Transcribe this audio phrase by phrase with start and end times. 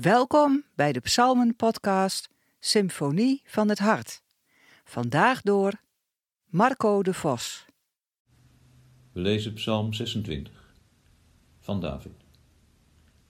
[0.00, 2.30] Welkom bij de Psalmen-podcast
[2.60, 4.22] Symfonie van het Hart.
[4.84, 5.80] Vandaag door
[6.44, 7.64] Marco de Vos.
[9.12, 10.74] We lezen Psalm 26
[11.58, 12.12] van David.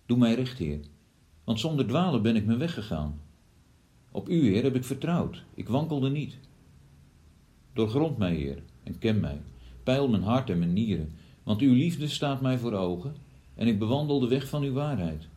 [0.07, 0.81] Doe mij recht, Heer,
[1.45, 3.21] want zonder dwalen ben ik me weggegaan.
[4.11, 6.39] Op U, Heer, heb ik vertrouwd, ik wankelde niet.
[7.73, 9.41] Doorgrond mij, Heer, en ken mij,
[9.83, 11.13] peil mijn hart en mijn nieren,
[11.43, 13.17] want Uw liefde staat mij voor ogen
[13.55, 15.29] en ik bewandel de weg van Uw waarheid.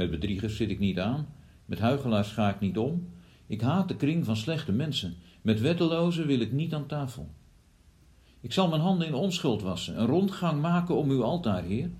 [0.00, 1.28] Met bedriegers zit ik niet aan,
[1.64, 3.08] met huigelaars ga ik niet om.
[3.46, 7.30] Ik haat de kring van slechte mensen, met wettelozen wil ik niet aan tafel.
[8.40, 11.90] Ik zal mijn handen in onschuld wassen, een rondgang maken om uw altaar, Heer.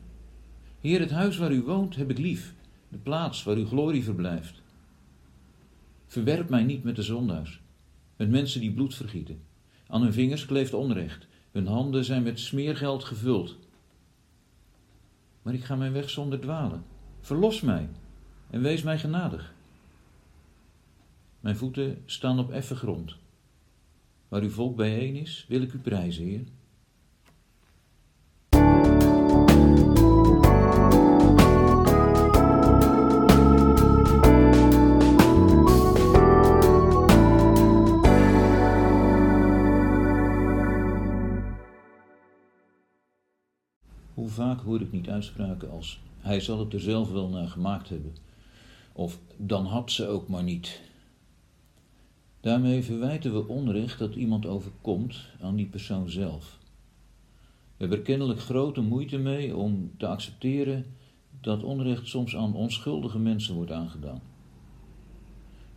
[0.81, 2.55] Heer, het huis waar u woont heb ik lief,
[2.89, 4.63] de plaats waar uw glorie verblijft.
[6.07, 7.61] Verwerp mij niet met de zondaars,
[8.17, 9.43] met mensen die bloed vergieten.
[9.87, 13.57] Aan hun vingers kleeft onrecht, hun handen zijn met smeergeld gevuld.
[15.43, 16.99] Maar ik ga mijn weg zonder dwalen.
[17.21, 17.89] Verlos mij
[18.51, 19.55] en wees mij genadig.
[21.41, 23.17] Mijn voeten staan op effen grond.
[24.29, 26.45] Waar uw volk bijeen is, wil ik u prijzen, Heer.
[44.15, 47.89] Hoe vaak hoor ik niet uitspraken als hij zal het er zelf wel naar gemaakt
[47.89, 48.15] hebben.
[48.93, 50.81] Of dan had ze ook maar niet.
[52.41, 56.59] Daarmee verwijten we onrecht dat iemand overkomt aan die persoon zelf.
[57.81, 60.87] We hebben er kennelijk grote moeite mee om te accepteren
[61.41, 64.21] dat onrecht soms aan onschuldige mensen wordt aangedaan.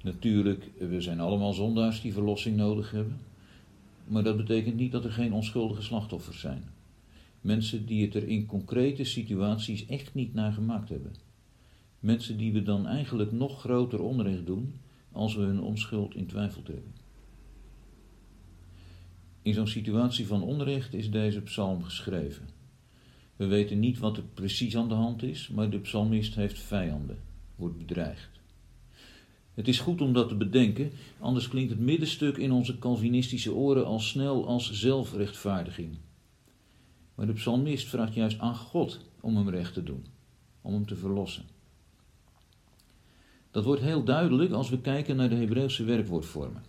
[0.04, 3.20] Natuurlijk, we zijn allemaal zondaars die verlossing nodig hebben,
[4.08, 6.64] maar dat betekent niet dat er geen onschuldige slachtoffers zijn.
[7.44, 11.16] Mensen die het er in concrete situaties echt niet naar gemaakt hebben.
[12.00, 14.74] Mensen die we dan eigenlijk nog groter onrecht doen
[15.12, 16.94] als we hun onschuld in twijfel trekken.
[19.42, 22.48] In zo'n situatie van onrecht is deze psalm geschreven.
[23.36, 27.18] We weten niet wat er precies aan de hand is, maar de psalmist heeft vijanden,
[27.56, 28.30] wordt bedreigd.
[29.54, 33.86] Het is goed om dat te bedenken, anders klinkt het middenstuk in onze Calvinistische oren
[33.86, 35.98] al snel als zelfrechtvaardiging.
[37.16, 40.06] Maar de psalmist vraagt juist aan God om hem recht te doen,
[40.62, 41.44] om hem te verlossen.
[43.52, 46.64] Dat wordt heel duidelijk als we kijken naar de Hebreeuwse werkwoordvormen.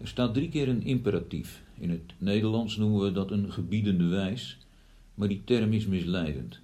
[0.00, 1.62] Er staat drie keer een imperatief.
[1.78, 4.58] In het Nederlands noemen we dat een gebiedende wijs,
[5.14, 6.60] maar die term is misleidend.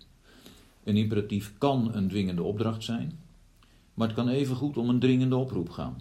[0.85, 3.19] Een imperatief kan een dwingende opdracht zijn,
[3.95, 6.01] maar het kan evengoed om een dringende oproep gaan.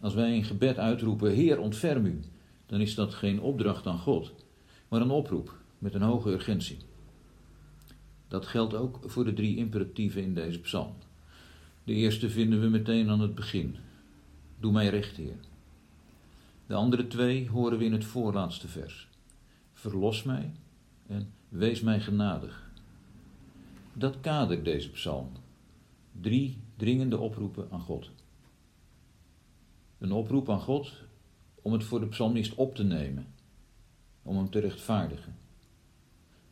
[0.00, 2.20] Als wij in gebed uitroepen: Heer, ontferm u,
[2.66, 4.32] dan is dat geen opdracht aan God,
[4.96, 6.78] maar een oproep met een hoge urgentie.
[8.28, 10.94] Dat geldt ook voor de drie imperatieven in deze psalm.
[11.84, 13.76] De eerste vinden we meteen aan het begin.
[14.60, 15.36] Doe mij recht, Heer.
[16.66, 19.08] De andere twee horen we in het voorlaatste vers.
[19.72, 20.50] Verlos mij
[21.06, 22.70] en wees mij genadig.
[23.92, 25.28] Dat kadert deze psalm.
[26.20, 28.10] Drie dringende oproepen aan God.
[29.98, 30.92] Een oproep aan God
[31.62, 33.34] om het voor de psalmist op te nemen
[34.26, 35.36] om hem te rechtvaardigen.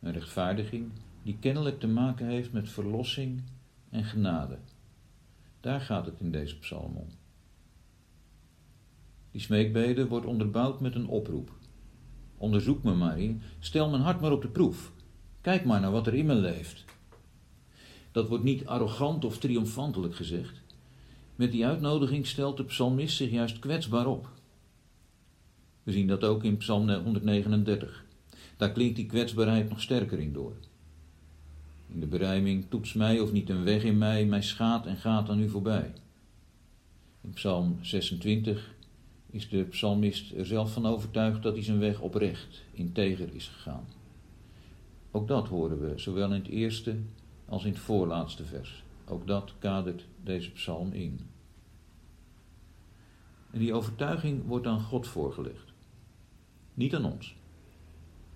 [0.00, 0.90] Een rechtvaardiging
[1.22, 3.42] die kennelijk te maken heeft met verlossing
[3.90, 4.58] en genade.
[5.60, 7.06] Daar gaat het in deze psalm om.
[9.30, 11.52] Die smeekbede wordt onderbouwd met een oproep.
[12.36, 13.18] Onderzoek me maar,
[13.58, 14.92] stel mijn hart maar op de proef.
[15.40, 16.84] Kijk maar naar wat er in me leeft.
[18.12, 20.62] Dat wordt niet arrogant of triomfantelijk gezegd.
[21.36, 24.28] Met die uitnodiging stelt de psalmist zich juist kwetsbaar op.
[25.84, 28.04] We zien dat ook in Psalm 139.
[28.56, 30.52] Daar klinkt die kwetsbaarheid nog sterker in door.
[31.86, 35.28] In de berijming toets mij of niet een weg in mij, mij schaadt en gaat
[35.28, 35.92] aan u voorbij.
[37.20, 38.74] In Psalm 26
[39.30, 43.84] is de psalmist er zelf van overtuigd dat hij zijn weg oprecht, integer is gegaan.
[45.10, 46.96] Ook dat horen we, zowel in het eerste
[47.44, 48.82] als in het voorlaatste vers.
[49.06, 51.20] Ook dat kadert deze psalm in.
[53.50, 55.73] En die overtuiging wordt aan God voorgelegd
[56.74, 57.36] niet aan ons.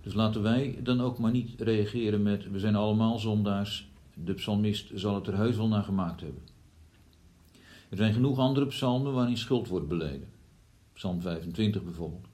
[0.01, 4.91] Dus laten wij dan ook maar niet reageren met: we zijn allemaal zondaars, de psalmist
[4.95, 6.43] zal het er heus wel naar gemaakt hebben.
[7.89, 10.29] Er zijn genoeg andere psalmen waarin schuld wordt beleden.
[10.93, 12.27] Psalm 25 bijvoorbeeld.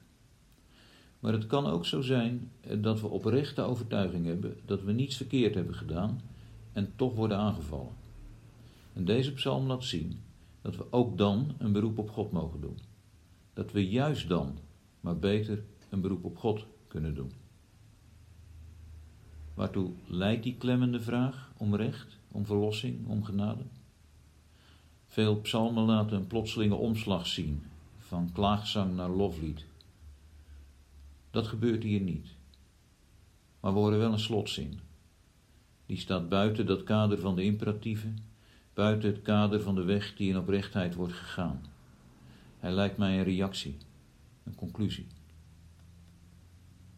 [1.21, 5.55] Maar het kan ook zo zijn dat we oprechte overtuiging hebben dat we niets verkeerd
[5.55, 6.21] hebben gedaan
[6.73, 7.93] en toch worden aangevallen.
[8.93, 10.21] En deze psalm laat zien
[10.63, 12.79] dat we ook dan een beroep op God mogen doen.
[13.53, 14.59] Dat we juist dan,
[15.01, 15.63] maar beter
[15.95, 17.33] een beroep op God kunnen doen.
[19.55, 23.63] Waartoe leidt die klemmende vraag om recht, om verlossing, om genade.
[25.07, 27.63] Veel psalmen laten een plotselinge omslag zien,
[27.99, 29.65] van klaagzang naar loflied.
[31.31, 32.29] Dat gebeurt hier niet.
[33.61, 34.81] Maar we horen wel een slotzin.
[35.87, 38.19] Die staat buiten dat kader van de imperatieven,
[38.75, 41.65] buiten het kader van de weg die in oprechtheid wordt gegaan.
[42.59, 43.77] Hij lijkt mij een reactie,
[44.45, 45.07] een conclusie.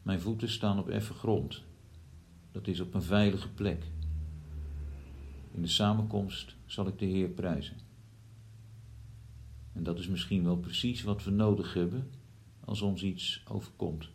[0.07, 1.63] Mijn voeten staan op effen grond.
[2.53, 3.85] Dat is op een veilige plek.
[5.53, 7.77] In de samenkomst zal ik de Heer prijzen.
[9.73, 12.11] En dat is misschien wel precies wat we nodig hebben
[12.65, 14.09] als ons iets overkomt.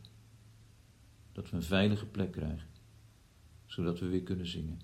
[1.32, 2.68] Dat we een veilige plek krijgen,
[3.66, 4.80] zodat we weer kunnen zingen.